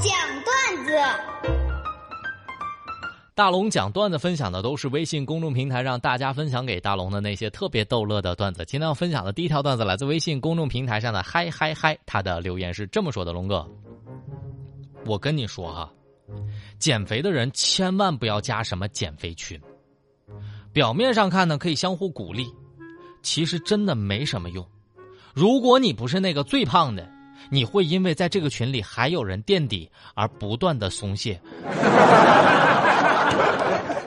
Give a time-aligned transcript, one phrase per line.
[0.00, 0.12] 讲
[0.44, 0.92] 段子。
[3.34, 8.64] 大龙讲段子分享的都是微信公众平台上大家分享给大龙的那些特别逗乐的段子。
[8.64, 13.66] 今天要分享的第一条段子来自微信公众平台上的嗨嗨嗨，他的留言是这么说的：龙哥，
[15.04, 15.92] 我跟你说哈，
[16.78, 19.60] 减肥的人千万不要加什么减肥群，
[20.72, 22.52] 表面上看呢可以相互鼓励，
[23.22, 24.64] 其实真的没什么用。
[25.34, 27.08] 如果你不是那个最胖的，
[27.50, 31.40] 你会因为在这个群里还有人垫底而不断的松懈。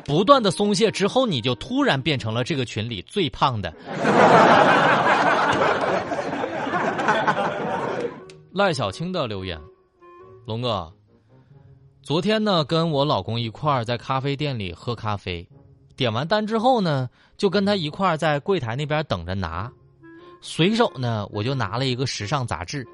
[0.06, 3.74] 不断的松懈之后，你就突然变成了这个群里最胖的。
[8.52, 9.58] 赖小青的留言：
[10.46, 10.92] 龙哥，
[12.02, 15.48] 昨天呢跟我老公一块儿在咖啡店里喝咖啡，
[15.96, 19.72] 点完单之后呢，就跟他一块儿在柜台那边等着拿，
[20.42, 22.86] 随手呢我就拿了一个时尚杂志，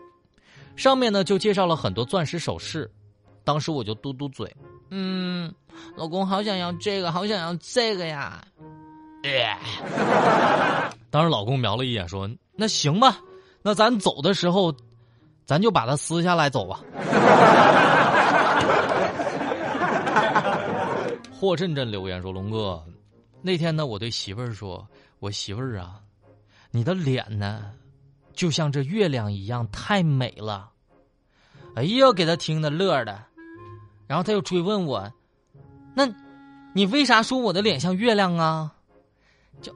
[0.77, 2.90] 上面呢就介绍了很多钻石首饰，
[3.44, 4.55] 当时我就嘟嘟嘴，
[4.91, 5.54] 嗯。
[5.96, 8.43] 老公好想要这个，好想要这个呀！
[11.12, 13.20] 当时老公瞄了一眼，说：“那行吧，
[13.62, 14.74] 那咱走的时候，
[15.46, 16.79] 咱就把它撕下来走吧。”
[21.32, 22.84] 霍震震留言说：“龙哥，
[23.44, 24.88] 那天呢，我对媳妇儿说，
[25.20, 26.01] 我媳妇儿啊，
[26.71, 27.71] 你的脸呢，
[28.34, 30.71] 就像这月亮一样太美了。”
[31.77, 33.23] 哎呦，给他听的乐的，
[34.07, 35.13] 然后他又追问我。
[35.93, 36.09] 那，
[36.73, 38.73] 你为啥说我的脸像月亮啊？
[39.61, 39.71] 就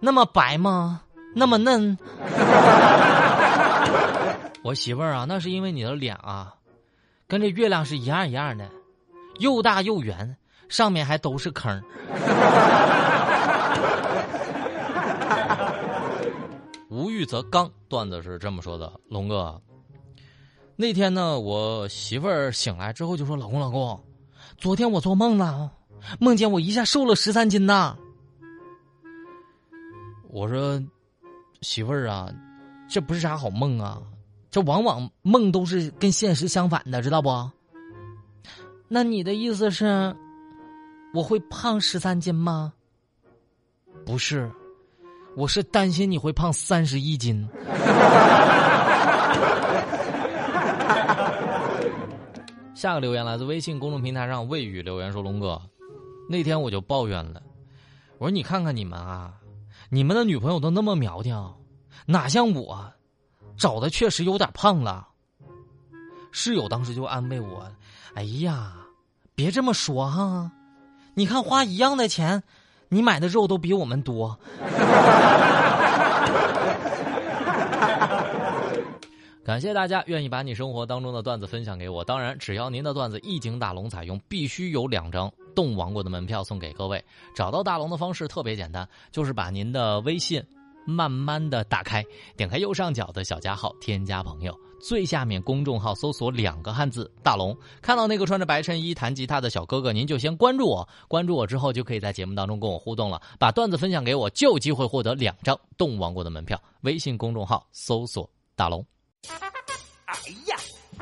[0.00, 1.02] 那么白吗？
[1.32, 1.96] 那么嫩？
[4.64, 6.56] 我媳妇儿啊，那是因为你的脸啊，
[7.28, 8.68] 跟这月亮是一样一样的，
[9.38, 10.36] 又大又圆，
[10.68, 11.80] 上面还都是坑。
[16.90, 19.62] 无欲则刚，段子是这么说的：龙哥，
[20.76, 23.98] 那天呢，我媳妇儿醒来之后就说：“老公，老公。”
[24.58, 25.70] 昨天我做梦了，
[26.18, 27.96] 梦见我一下瘦了十三斤呐。
[30.28, 30.82] 我说，
[31.60, 32.28] 媳妇儿啊，
[32.88, 34.02] 这不是啥好梦啊，
[34.50, 37.30] 这往往梦都是跟现实相反的，知道不？
[38.88, 40.14] 那你的意思是，
[41.14, 42.72] 我会胖十三斤吗？
[44.04, 44.50] 不是，
[45.36, 47.48] 我是担心你会胖三十一斤。
[52.84, 55.58] 下个留言来自微信公众平台上魏宇留言说：“龙哥，
[56.28, 57.42] 那天我就抱怨了，
[58.18, 59.32] 我说你看看你们啊，
[59.88, 61.58] 你们的女朋友都那么苗条，
[62.04, 62.92] 哪像我，
[63.56, 65.08] 找的确实有点胖了。”
[66.30, 67.66] 室友当时就安慰我
[68.16, 68.74] ：“哎呀，
[69.34, 70.52] 别这么说哈，
[71.14, 72.42] 你看花一样的钱，
[72.90, 74.38] 你买的肉都比我们多。”
[79.44, 82.02] 感谢大家愿意把你生活当中的段子分享给我。
[82.02, 87.04] 当然，只要您的段子一经大龙采用，必须有两张动王国的门票送给各位。
[87.34, 90.42] 找到大龙的方式特别简单，就是把您的微信
[90.86, 92.02] 慢慢的打开，
[92.38, 100.88] 点开右上角的小加号，添加朋友，最下面公众号搜索两个汉字“大龙”，看到那个穿着白衬衣弹吉他的小哥哥，您就先关注我。
[101.06, 103.20] 关注我之后，就可以在节目当中跟我互动了。
[103.38, 106.58] 把段子分享给我，就有机会获得两张动王国的门票。
[106.80, 108.26] 微信公众号搜索
[108.56, 108.82] “大龙”。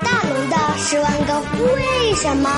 [0.05, 2.51] 大龙的十万个为什么？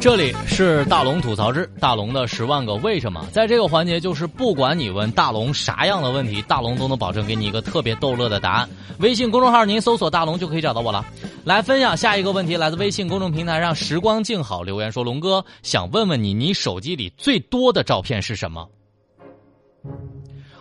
[0.00, 3.26] 这里是大龙吐槽之大龙的十万个为什么。
[3.32, 8.68] 在这个环节，就是不管你问大龙啥样的问题，大龙都能保证给你一个特别逗乐的答案。
[8.98, 11.04] 微信公众号您搜索“大龙”就可以找到我了。
[11.44, 18.68] 来分享下一个问题，来自微信公众平台上时光静好留言说：“龙哥想问问你，你手机里最多的照片是什么？”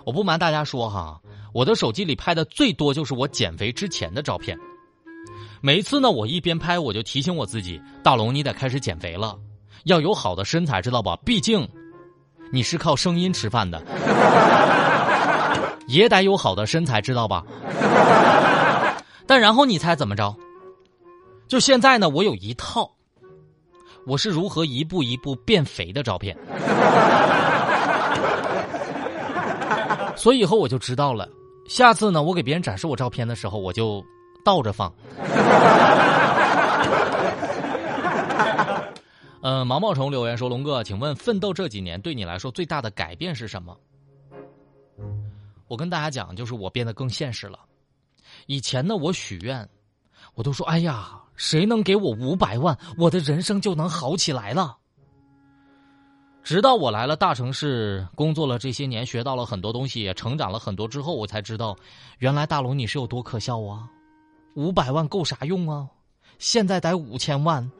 [0.05, 1.19] 我不瞒大家说哈。
[1.53, 4.57] 我的手机里拍的最多就是我减肥之前的照片。
[5.65, 9.39] 每一次呢，我一边拍，我就提醒我自己：大龙，你得开始减肥了，
[9.85, 11.17] 要有好的身材，知道吧？
[11.23, 11.65] 毕竟
[12.51, 13.81] 你是靠声音吃饭的，
[15.87, 17.45] 也得有好的身材，知道吧？
[19.25, 20.35] 但然后你猜怎么着？
[21.47, 22.91] 就现在呢，我有一套，
[24.05, 26.37] 我是如何一步一步变肥的照片。
[30.17, 31.29] 所以以后我就知道了。
[31.69, 34.03] 下次呢，我给别人展示我照片的时候，我就
[34.43, 34.93] 倒着放。
[39.41, 43.77] 呃，毛毛虫留言说：“龙哥，请问奋斗这几年对你来说最大的改变是什么？”
[45.67, 47.59] 我跟大家讲，就是我变得更现实了。
[48.45, 49.67] 以前呢，我许愿，
[50.35, 54.77] 我都说：“哎呀，谁能给我五百万，我的人生就能好起来了。”
[56.43, 61.75] 直到我来了大城市工作了这些年，学到了很多东西，也成长了很多之后，我才知道，
[62.19, 63.89] 原来大龙你是有多可笑啊！
[64.55, 65.87] 五百万够啥用啊？
[66.39, 67.69] 现在得五千万。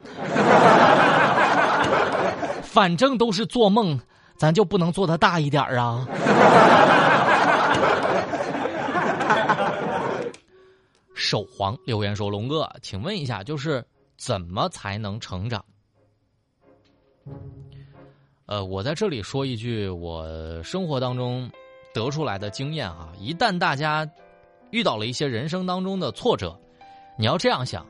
[2.62, 4.00] 反正都是做梦，
[4.36, 6.04] 咱就不能做的大一点啊？
[11.14, 13.84] 守黄留言说：“龙哥，请问一下，就是
[14.16, 15.64] 怎么才能成长？”
[18.46, 21.50] 呃，我在这里说一句我生活当中
[21.94, 24.06] 得出来的经验啊，一旦大家
[24.70, 26.58] 遇到了一些人生当中的挫折，
[27.16, 27.86] 你要这样想，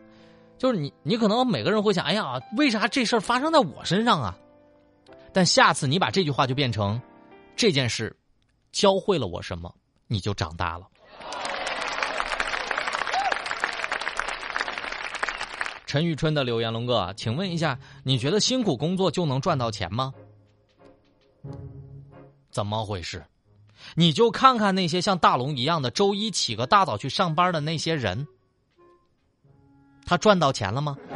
[0.59, 4.37] 就是你你可能每个人会想，哎呀，为啥这事儿发生在我身上啊？
[5.33, 7.01] 但下次你把这句话就变成
[7.57, 8.17] 这件事
[8.71, 9.75] 教会了我什么，
[10.07, 10.87] 你就长大了。
[15.87, 20.13] 陈玉春的留言，龙哥，请问一下，你觉得辛苦工作就能赚到钱吗？
[22.51, 23.25] 怎么回事？
[23.95, 28.27] 你就看看那些像大龙一样的周一起个大早去上班的那些人，
[30.05, 30.97] 他赚到钱了吗？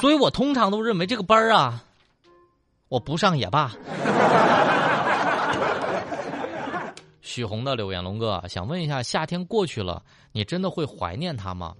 [0.00, 1.82] 所以我通常都认为这个班儿啊，
[2.88, 3.72] 我不上也罢。
[7.20, 10.02] 许红的留言，龙哥想问一下，夏天过去了，
[10.32, 11.74] 你真的会怀念他吗？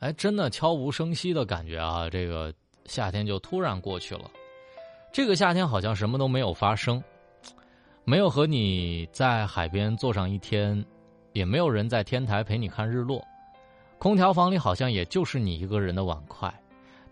[0.00, 2.08] 哎，真的悄无声息的感觉啊！
[2.08, 2.52] 这个
[2.86, 4.30] 夏天就突然过去了，
[5.12, 7.02] 这个夏天好像什么都没有发生，
[8.04, 10.84] 没有和你在海边坐上一天，
[11.38, 13.24] 也没有人在天台陪你看日落，
[13.96, 16.52] 空调房里好像也就是你一个人的碗筷，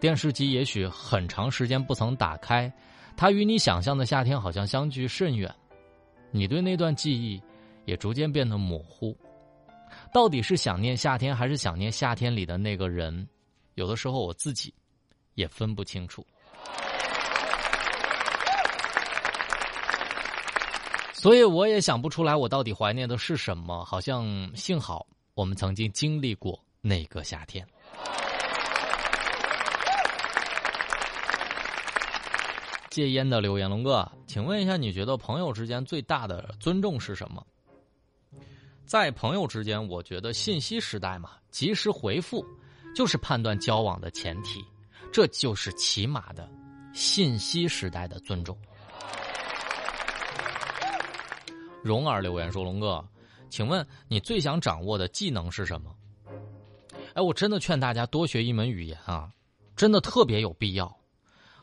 [0.00, 2.70] 电视机也许很长时间不曾打开，
[3.16, 5.48] 它与你想象的夏天好像相距甚远，
[6.32, 7.40] 你对那段记忆
[7.84, 9.16] 也逐渐变得模糊。
[10.12, 13.24] 到底是想念夏天，还是想念夏天里的那个人？
[13.74, 14.74] 有的时候我自己
[15.34, 16.26] 也分不清楚。
[21.26, 23.84] 所以我也想不出来，我到底怀念的是什么？
[23.84, 24.24] 好像
[24.54, 27.66] 幸好我们曾经经历过那个夏天。
[32.88, 37.44] 戒烟的留言，龙哥，请问一下，你觉得朋友之间最大的尊重是什么？
[38.84, 42.46] 在朋友之间，我觉得信息时代嘛，及时回复
[42.94, 44.64] 就是判断交往的前提，
[45.12, 46.48] 这就是起码的
[46.94, 48.56] 信息时代的尊重。
[51.82, 53.04] 蓉儿留言说：“龙哥，
[53.48, 55.94] 请问你最想掌握的技能是什么？”
[57.14, 59.30] 哎，我真的劝大家多学一门语言啊，
[59.74, 60.94] 真的特别有必要。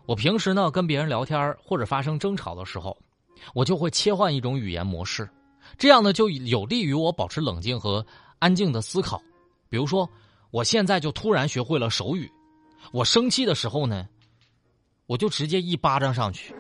[0.06, 2.98] 我平时呢跟别人聊天或者发生争吵的时候，
[3.54, 5.30] 我就会切换一种语言模式。
[5.78, 8.06] 这样呢，就有利于我保持冷静和
[8.40, 9.22] 安静的思考。
[9.70, 10.10] 比如说，
[10.52, 12.30] 我现在就突然学会了手语。
[12.92, 14.08] 我生气的时候呢，
[15.06, 16.54] 我就直接一巴掌上去。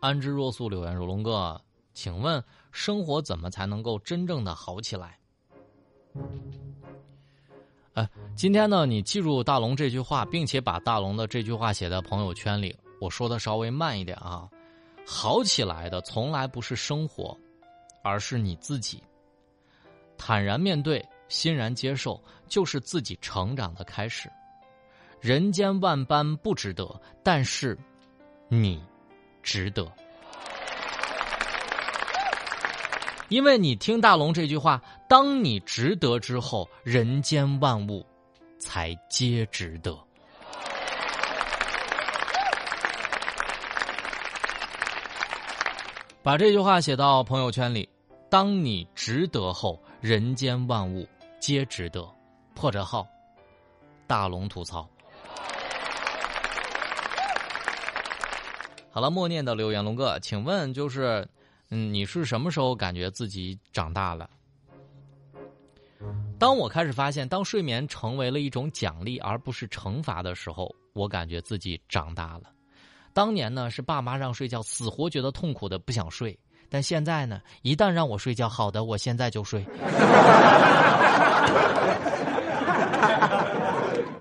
[0.00, 1.60] 安之若素柳岩说：“龙哥，
[1.92, 2.42] 请问
[2.72, 5.18] 生活怎么才能够真正的好起来？”
[7.94, 12.74] 哎，今天呢，你记住大龙这句话，并且把大龙的这句话写在朋友圈里。
[13.00, 14.48] 我说的稍微慢一点啊，
[15.06, 17.36] 好起来的从来不是生活，
[18.02, 19.02] 而是你自己。
[20.16, 24.30] 坦然面对，欣然接受，就是自己成长的开始。
[25.20, 26.88] 人间万般不值得，
[27.22, 27.76] 但是
[28.48, 28.80] 你
[29.42, 29.86] 值得。
[33.28, 38.04] 因为你听大龙这句话，当你值得之后，人间万物
[38.58, 39.96] 才皆值得。
[46.22, 47.88] 把这句话写到朋友圈里，
[48.28, 51.08] 当你值得后，人间万物
[51.40, 52.06] 皆值得。
[52.54, 53.06] 破折号，
[54.06, 54.86] 大龙吐槽。
[58.92, 61.24] 好了，默念的留言，龙哥，请问就是，
[61.70, 64.28] 嗯，你是什么时候感觉自己长大了？
[66.38, 72.50] 当我开始发现，当睡眠成为了一种奖励而不是惩罚的时候，我感觉自己长大了。
[73.12, 76.36] 当年呢是爸妈让睡觉，死活觉得痛苦的不想睡。
[76.68, 79.64] 但现在呢，一旦让我睡觉，好的，我现在就睡。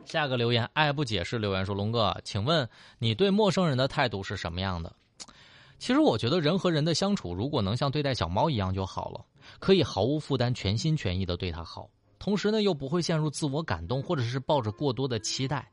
[0.10, 4.92] 下个留言，爱不解释留言说：“龙哥，请问你对陌生人的态度是什么样的？”
[5.78, 9.24] 其实我觉得人和人的相处，如果能像对待小猫一样就好了，
[9.60, 11.88] 可以毫无负担、全心全意的对它好，
[12.18, 15.72] 同时呢又不会陷入自我感动，或者是抱着过多的期待。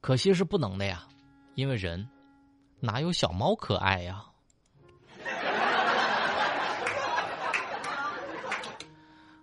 [0.00, 1.08] 可惜是不能的呀，
[1.56, 2.08] 因为人。
[2.78, 4.24] 哪有小猫可爱呀？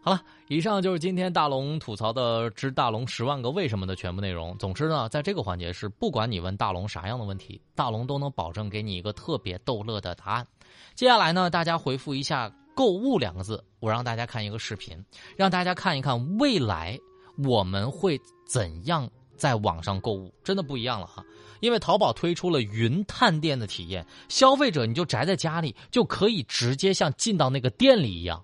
[0.07, 4.57] 好了，以上就是今天大龙吐槽的之大龙十万个为什么的全部内容。
[4.57, 10.47] 总之呢，在这个环节是，不管你问大龙啥样的问题，大龙都能保证给你一个特别逗乐的答案。
[10.95, 14.97] 接下来呢，大家回复一下“购物”两个字，我让大家看一个视频，
[15.35, 16.97] 让大家看一看未来
[17.43, 21.21] 我们会怎样在网上购物，真的不一样了哈。
[21.59, 28.41] 因为淘宝推出了云探店的体验，消费者你就宅在家里，就可以直接像进到那个店里一样。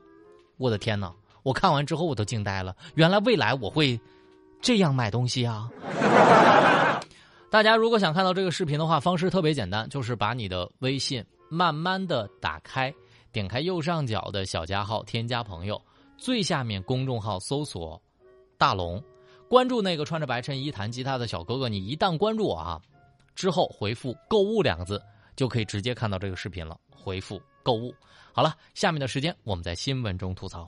[0.57, 1.09] 我的天哪！
[1.43, 3.99] 我看完之后我都惊呆了，原来未来我会
[4.61, 5.69] 这样买东西啊！
[7.51, 12.91] 大家如果想看到这个视频的话，方式特别简单，就是把你的微信慢慢的打开，
[13.31, 15.79] 点开右上角的小加号，添加朋友，
[16.17, 18.01] 最下面公众号搜索
[18.57, 18.99] “大龙”，
[19.47, 21.69] 关注那个穿着白衬衣弹吉他的小哥哥。
[21.69, 22.81] 你一旦关注我啊，
[23.35, 24.99] 之后回复“购物”两个字，
[25.35, 26.75] 就可以直接看到这个视频了。
[26.89, 27.93] 回复“购物”。
[28.33, 30.67] 好了，下面的时间我们在新闻中吐槽。